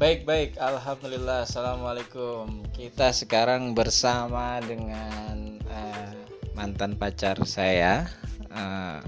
[0.00, 0.56] Baik, baik.
[0.56, 1.44] Alhamdulillah.
[1.44, 2.64] Assalamualaikum.
[2.72, 6.16] Kita sekarang bersama dengan uh,
[6.56, 8.08] mantan pacar saya.
[8.48, 9.04] Uh,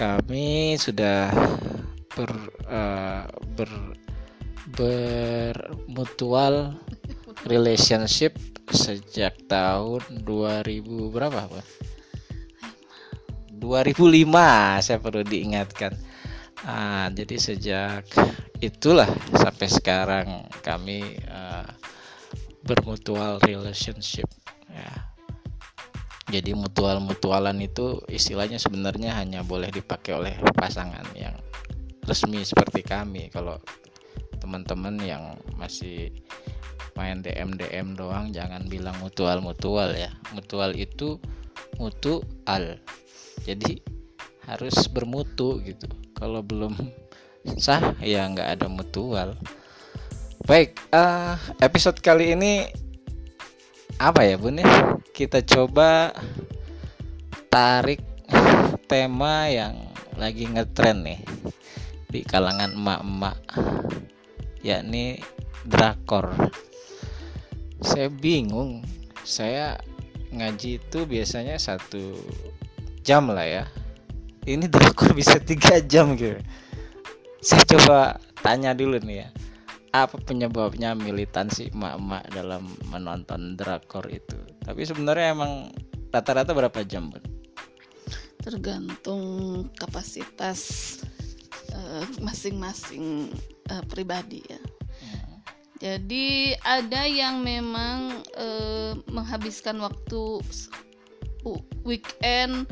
[0.00, 1.28] kami sudah
[2.16, 2.32] ber
[2.72, 3.68] uh, ber
[4.72, 6.80] bermutual
[7.44, 8.40] relationship
[8.72, 11.66] sejak tahun 2000 berapa, Pak?
[13.60, 14.24] 2005
[14.80, 15.92] saya perlu diingatkan.
[16.64, 18.08] Uh, jadi sejak
[18.60, 20.28] itulah sampai sekarang
[20.60, 21.64] kami uh,
[22.64, 24.28] bermutual relationship
[24.68, 24.92] ya.
[26.30, 31.34] Jadi mutual mutualan itu istilahnya sebenarnya hanya boleh dipakai oleh pasangan yang
[32.06, 33.26] resmi seperti kami.
[33.34, 33.58] Kalau
[34.38, 36.14] teman-teman yang masih
[36.94, 40.14] main DM DM doang jangan bilang mutual mutual ya.
[40.30, 41.18] Mutual itu
[41.82, 42.78] mutu al
[43.42, 43.82] jadi
[44.46, 45.90] harus bermutu gitu.
[46.14, 46.76] Kalau belum
[47.56, 47.96] sah?
[48.00, 49.36] Ya nggak ada mutual.
[50.44, 52.68] Baik uh, episode kali ini
[54.00, 54.96] apa ya bun ya?
[55.12, 56.12] Kita coba
[57.52, 58.00] tarik
[58.88, 59.76] tema yang
[60.16, 61.20] lagi ngetren nih
[62.10, 63.38] di kalangan emak-emak
[64.60, 65.20] yakni
[65.64, 66.32] drakor.
[67.80, 68.84] Saya bingung.
[69.20, 69.78] Saya
[70.32, 72.16] ngaji itu biasanya satu
[73.04, 73.64] jam lah ya.
[74.44, 76.40] Ini drakor bisa tiga jam gitu
[77.40, 79.28] saya coba tanya dulu nih ya
[79.90, 85.72] apa penyebabnya militansi emak-emak dalam menonton drakor itu tapi sebenarnya emang
[86.12, 87.24] rata-rata berapa jam bun?
[88.44, 89.24] tergantung
[89.76, 90.60] kapasitas
[91.72, 93.32] uh, masing-masing
[93.72, 95.36] uh, pribadi ya hmm.
[95.80, 96.28] jadi
[96.60, 100.44] ada yang memang uh, menghabiskan waktu
[101.88, 102.68] weekend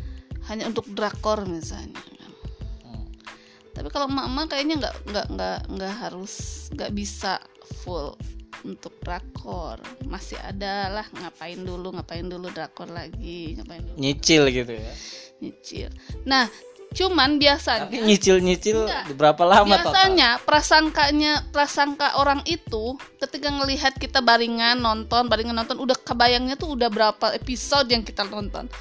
[0.49, 1.97] hanya untuk drakor misalnya
[3.79, 7.39] tapi kalau emak-emak kayaknya nggak nggak nggak nggak harus nggak bisa
[7.87, 8.19] full
[8.67, 9.79] untuk drakor.
[10.11, 13.97] Masih ada lah ngapain dulu ngapain dulu drakor lagi ngapain dulu.
[14.03, 14.93] Nyicil gitu ya.
[15.39, 15.91] Nyicil.
[16.27, 16.51] Nah
[16.89, 20.47] cuman biasanya tapi nyicil nyicil enggak, berapa lama biasanya total?
[20.49, 26.89] prasangkanya prasangka orang itu ketika ngelihat kita baringan nonton baringan nonton udah kebayangnya tuh udah
[26.89, 28.73] berapa episode yang kita nonton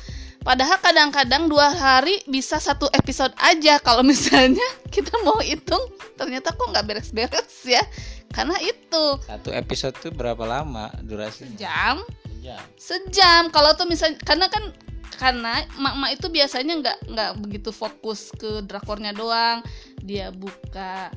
[0.48, 4.64] Padahal kadang-kadang dua hari bisa satu episode aja kalau misalnya
[4.96, 5.92] kita mau hitung.
[6.16, 7.84] Ternyata kok nggak beres-beres ya?
[8.32, 9.04] Karena itu.
[9.28, 12.00] Satu episode tuh berapa lama durasi sejam.
[12.24, 12.64] Sejam.
[12.80, 13.44] Sejam.
[13.52, 14.72] Kalau tuh misalnya karena kan
[15.20, 19.60] karena mak-mak itu biasanya nggak nggak begitu fokus ke drakornya doang.
[20.00, 21.12] Dia buka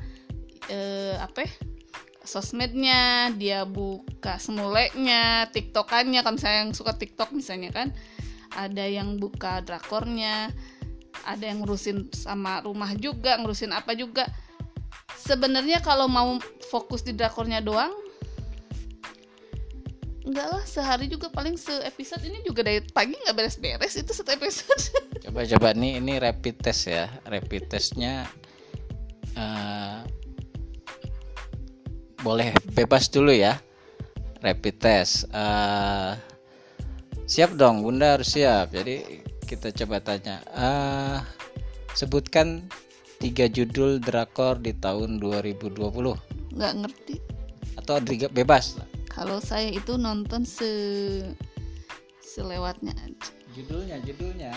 [0.67, 1.51] eh, apa ya?
[2.27, 6.19] Sosmednya dia buka semuleknya tiktokannya.
[6.19, 7.95] Kalau misalnya yang suka tiktok misalnya kan
[8.55, 10.51] ada yang buka drakornya
[11.25, 14.25] ada yang ngurusin sama rumah juga ngurusin apa juga.
[15.21, 16.41] Sebenarnya kalau mau
[16.71, 17.93] fokus di drakornya doang
[20.21, 24.37] enggak lah sehari juga paling se episode ini juga dari pagi nggak beres-beres itu satu
[24.37, 24.93] episode.
[25.25, 27.09] Coba-coba nih ini rapid test ya.
[27.25, 28.29] Rapid testnya
[29.33, 30.05] uh,
[32.21, 33.57] boleh bebas dulu ya.
[34.41, 36.17] Rapid test uh,
[37.31, 38.75] Siap dong, Bunda harus siap.
[38.75, 40.43] Jadi kita coba tanya.
[40.51, 41.23] Uh,
[41.95, 42.67] sebutkan
[43.23, 45.79] tiga judul drakor di tahun 2020.
[46.51, 47.15] Nggak ngerti.
[47.79, 48.03] Atau
[48.35, 48.75] bebas
[49.07, 50.67] Kalau saya itu nonton se
[52.19, 53.31] selewatnya aja.
[53.55, 54.51] Judulnya, judulnya.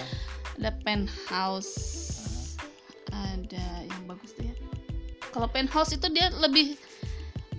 [0.58, 1.78] Ada Penthouse.
[3.14, 3.38] Uh.
[3.38, 4.54] Ada yang bagus tuh ya.
[5.30, 6.74] Kalau Penthouse itu dia lebih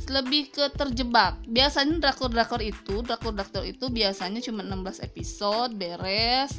[0.09, 1.39] lebih ke terjebak.
[1.47, 6.53] Biasanya drakor-drakor itu, drakor-drakor itu biasanya cuma 16 episode, beres,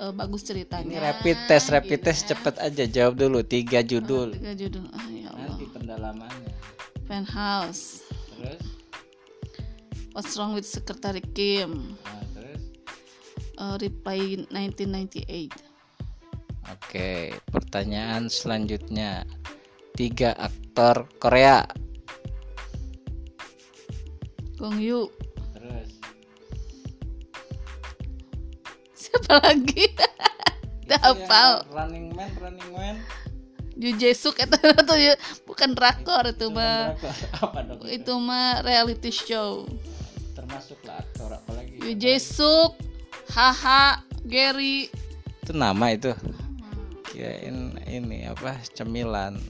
[0.00, 0.98] uh, bagus ceritanya.
[0.98, 2.28] Ini rapid test, rapid gitu test ya.
[2.34, 4.34] cepet aja jawab dulu tiga judul.
[4.34, 4.84] Oh, tiga judul.
[4.90, 5.54] Oh, ya Allah.
[5.54, 6.52] Nanti pendalamannya.
[7.06, 8.02] Penthouse.
[8.34, 8.62] Terus?
[10.14, 11.98] What's wrong with Secretary Kim?
[12.06, 12.62] Nah, terus?
[13.58, 15.74] Uh, Reply 1998.
[16.70, 19.26] Oke, pertanyaan selanjutnya.
[19.94, 21.62] Tiga aktor Korea
[24.54, 25.10] Gong Yu.
[25.54, 25.90] Terus.
[29.00, 29.84] Siapa lagi?
[30.84, 32.96] Udah hafal Running Man Running Man.
[33.74, 34.54] Ju Jesuk itu
[34.88, 35.18] tuh ya
[35.48, 36.94] bukan drakor itu mah
[37.90, 38.12] itu?
[38.14, 39.66] Mah reality show.
[40.38, 41.82] Termasuk lah aktor apalagi.
[41.82, 42.78] Ju Jesuk
[43.34, 44.86] Haha Gary.
[45.42, 46.14] Itu nama itu.
[47.10, 49.40] Kirain ini apa cemilan.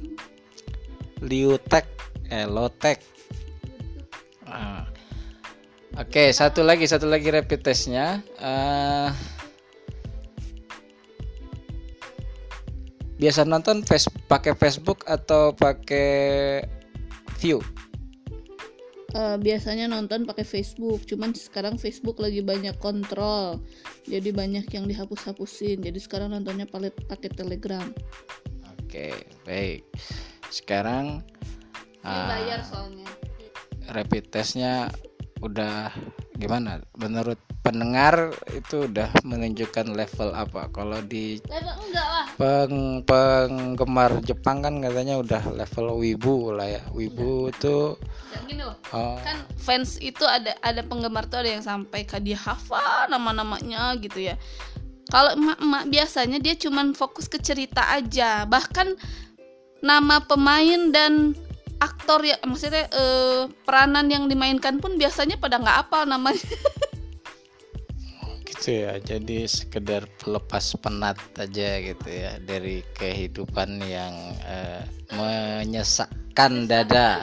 [1.21, 1.85] Liutek
[2.33, 3.01] eh Lotek
[4.49, 4.94] ah.
[5.95, 8.19] Oke, okay, satu lagi, satu lagi rapid testnya.
[8.43, 9.15] Uh,
[13.23, 16.67] biasa nonton face pakai Facebook atau pakai
[17.39, 17.63] View?
[19.15, 23.63] uh, biasanya nonton pakai Facebook cuman sekarang Facebook lagi banyak kontrol.
[24.05, 25.81] Jadi banyak yang dihapus-hapusin.
[25.81, 27.87] Jadi sekarang nontonnya pakai pakai Telegram.
[28.77, 29.87] Oke baik.
[30.51, 31.23] Sekarang
[32.03, 33.09] uh, bayar soalnya.
[33.85, 34.89] rapid testnya
[35.45, 35.93] udah
[36.41, 36.81] gimana?
[36.97, 40.73] Menurut pendengar itu udah menunjukkan level apa?
[40.73, 41.39] Kalau di
[42.41, 46.83] peng, penggemar Jepang kan katanya udah level wibu lah ya.
[46.91, 47.55] Wibu iya.
[47.55, 47.77] itu
[48.45, 48.77] gini loh.
[48.93, 49.17] oh.
[49.25, 54.21] kan fans itu ada ada penggemar tuh ada yang sampai ke dia hafal nama-namanya gitu
[54.21, 54.37] ya.
[55.09, 58.49] Kalau emak-emak biasanya dia cuman fokus ke cerita aja.
[58.49, 58.97] Bahkan
[59.85, 61.37] nama pemain dan
[61.85, 66.41] aktor ya maksudnya eh, peranan yang dimainkan pun biasanya pada nggak apal namanya.
[68.49, 74.15] Gitu ya jadi sekedar pelepas penat aja gitu ya dari kehidupan yang
[74.49, 74.81] uh,
[75.13, 77.21] menyesakkan dada.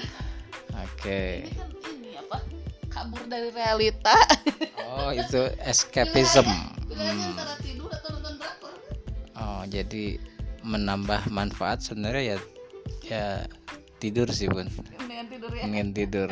[0.78, 1.50] Oke.
[1.50, 1.98] Okay.
[1.98, 2.46] ini apa?
[2.94, 4.13] Kabur dari realita.
[4.86, 6.46] Oh itu escapism.
[6.46, 7.34] hmm.
[9.40, 10.22] oh jadi
[10.62, 12.38] menambah manfaat sebenarnya ya
[13.02, 13.25] ya
[14.01, 14.65] tidur sih bun.
[14.98, 15.62] Ingin tidur ya.
[15.69, 16.30] Ingin tidur.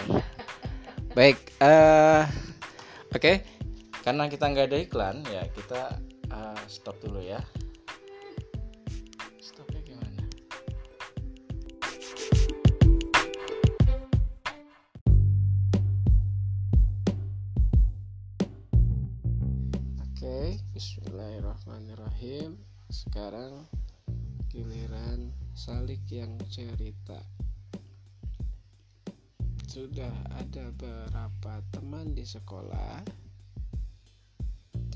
[1.13, 2.25] Baik uh,
[3.13, 3.21] oke.
[3.21, 3.59] Okay
[4.09, 6.01] karena kita nggak ada iklan ya kita
[6.31, 7.37] uh, stop dulu ya.
[9.37, 10.23] Stopnya gimana?
[19.99, 22.55] Oke okay, Bismillahirrahmanirrahim.
[22.89, 23.67] Sekarang
[24.49, 27.19] giliran Salik yang cerita
[29.69, 33.05] sudah ada beberapa teman di sekolah?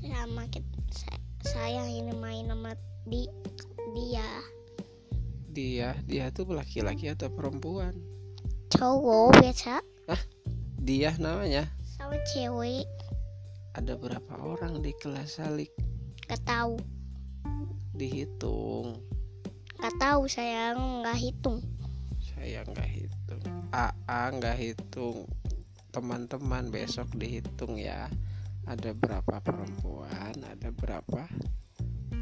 [0.02, 0.50] Sama
[1.46, 2.74] saya ini main sama
[3.06, 3.30] di
[3.94, 4.26] dia.
[5.54, 7.94] Dia dia tuh laki-laki atau perempuan?
[8.74, 9.78] Cowok biasa.
[10.10, 10.22] Ah
[10.82, 11.70] dia namanya?
[11.94, 12.90] Sama cewek.
[13.78, 15.70] Ada berapa orang di kelas salik?
[16.26, 16.82] Gak tahu.
[17.94, 18.98] Dihitung.
[19.78, 21.62] Gak tahu saya nggak hitung.
[22.18, 25.26] Saya nggak hitung AA nggak hitung
[25.90, 28.06] teman-teman besok dihitung ya.
[28.70, 31.26] Ada berapa perempuan ada berapa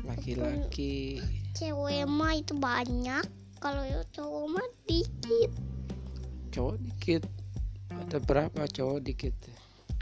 [0.09, 1.21] laki-laki?
[1.53, 3.21] Cewek mah itu banyak
[3.61, 3.85] kalau
[4.17, 5.53] cowok mah dikit.
[6.57, 7.23] Cowok dikit.
[7.93, 9.37] Ada berapa cowok dikit?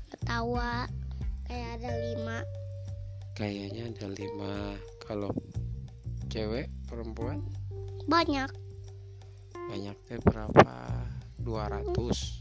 [0.07, 0.87] Ketawa
[1.51, 2.39] kayak ada lima.
[3.35, 4.55] Kayaknya ada lima.
[5.03, 5.35] Kalau
[6.31, 7.43] cewek perempuan?
[8.07, 8.55] Banyak.
[9.67, 10.79] Banyak teh berapa
[11.43, 12.41] 200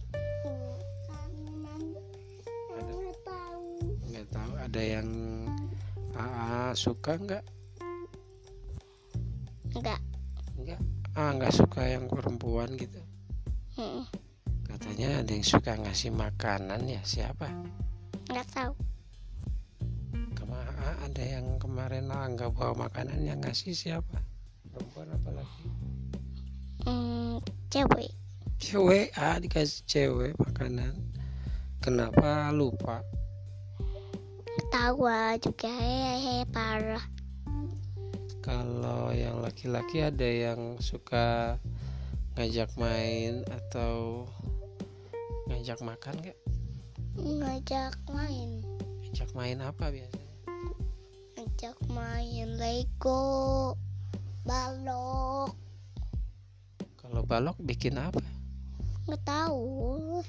[4.70, 4.82] ada?
[4.86, 5.10] Yang
[6.14, 7.46] AA suka nggak?
[9.74, 10.02] Nggak.
[10.62, 10.82] Nggak?
[11.18, 13.02] Ah nggak suka yang perempuan gitu?
[13.80, 14.04] Hmm.
[14.70, 17.50] katanya ada yang suka ngasih makanan ya siapa?
[18.30, 18.74] Nggak tahu.
[20.38, 24.22] Ke mana ada yang kemarin ah, nggak bawa makanan yang ngasih siapa?
[24.70, 25.66] Perempuan apa lagi?
[26.86, 27.42] Hmm,
[27.74, 28.14] cewek
[28.60, 30.92] cewek ah dikasih cewek makanan
[31.80, 33.00] kenapa lupa
[34.60, 37.08] ketawa juga hehehe parah
[38.44, 41.56] kalau yang laki-laki ada yang suka
[42.36, 44.28] ngajak main atau
[45.48, 46.38] ngajak makan gak?
[47.16, 48.60] ngajak main
[49.08, 50.36] ngajak main apa biasanya?
[51.40, 53.72] ngajak main Lego
[54.44, 55.56] balok
[57.00, 58.20] kalau balok bikin apa?
[59.10, 60.22] Nggak tahu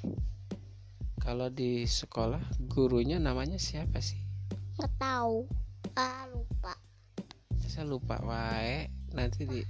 [1.20, 4.18] kalau di sekolah gurunya namanya siapa sih?
[4.80, 5.44] Nggak tahu
[5.94, 6.74] ah lupa.
[7.68, 8.88] Saya lupa wae.
[9.12, 9.60] Nanti di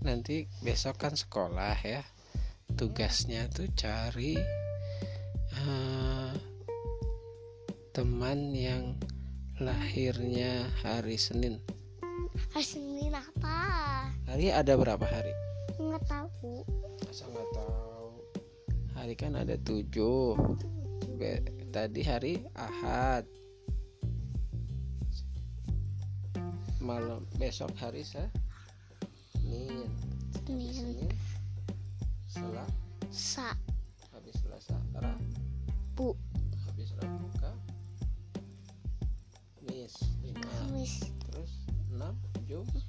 [0.00, 2.00] nanti besok kan sekolah ya.
[2.72, 4.40] Tugasnya tuh cari
[5.60, 6.32] uh,
[7.92, 8.96] teman yang
[9.60, 11.60] lahirnya hari Senin.
[12.56, 13.60] Hari Senin apa?
[14.24, 15.30] Hari ada berapa hari?
[15.76, 16.64] Nggak tahu.
[17.04, 17.43] Masa nggak tahu
[19.04, 20.32] hari kan ada tujuh.
[21.68, 23.28] Tadi hari Ahad.
[26.80, 28.32] Malam besok hari Senin.
[30.48, 31.12] Senin.
[32.32, 32.64] Selah
[33.12, 33.52] Sa.
[34.16, 34.80] Habis Selasa
[35.92, 36.16] Bu.
[36.64, 37.60] Habis Rabu Kamis
[40.32, 42.16] Kamis terus enam
[42.48, 42.80] Jumat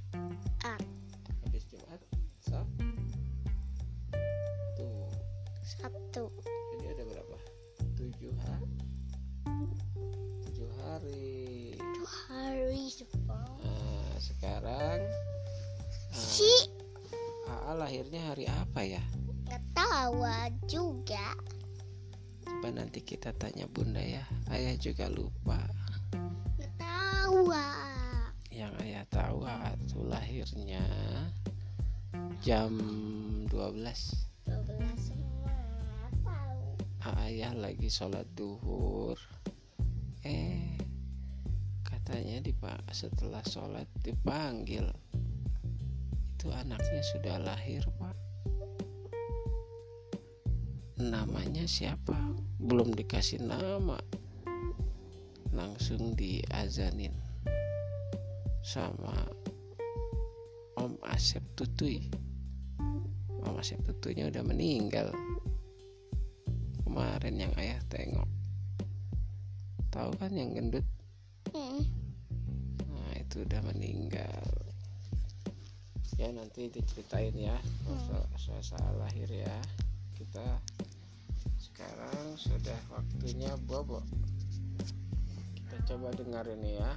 [5.79, 6.31] Sabtu.
[6.75, 7.37] Jadi ada berapa?
[7.95, 8.75] Tujuh hari
[10.55, 11.75] tujuh hari.
[11.75, 12.87] Tujuh hari
[13.27, 14.99] nah, sekarang
[16.15, 16.47] si.
[17.43, 19.03] Uh, AA lahirnya hari apa ya?
[19.45, 20.23] Nggak tahu
[20.65, 21.35] juga.
[22.47, 24.23] Coba nanti kita tanya bunda ya.
[24.47, 25.59] Ayah juga lupa.
[26.55, 28.31] Nggak tahu ah.
[28.47, 30.83] Yang ayah tahu waktu lahirnya
[32.39, 32.71] Jam
[33.51, 33.75] 12 12 semua
[34.23, 34.34] tahu.
[37.05, 39.21] Ayah lagi sholat duhur.
[40.25, 40.75] Eh
[42.05, 44.85] Katanya dipak setelah sholat dipanggil.
[46.37, 48.13] Itu anaknya sudah lahir pak.
[51.01, 52.13] Namanya siapa?
[52.61, 53.97] Belum dikasih nama.
[55.49, 57.15] Langsung diazanin
[58.61, 59.25] Sama
[60.77, 62.11] Om Asep Tutui
[63.41, 65.09] Om Asep Tutuinya udah meninggal
[66.95, 68.29] Kemarin yang ayah tengok.
[69.91, 70.87] Tahu kan yang gendut?
[71.51, 71.83] Hmm.
[72.87, 74.47] Nah itu udah meninggal.
[76.15, 79.59] Ya nanti diceritain ya Soal suasana lahir ya.
[80.15, 80.63] Kita
[81.59, 83.99] sekarang sudah waktunya bobo.
[85.51, 86.95] Kita coba dengar ini ya